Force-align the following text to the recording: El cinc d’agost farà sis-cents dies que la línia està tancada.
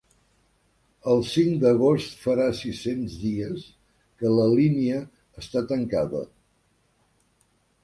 El 1.11 1.19
cinc 1.31 1.59
d’agost 1.63 2.15
farà 2.21 2.47
sis-cents 2.61 3.19
dies 3.27 3.67
que 4.23 4.33
la 4.39 4.49
línia 4.55 5.05
està 5.45 5.65
tancada. 5.75 6.25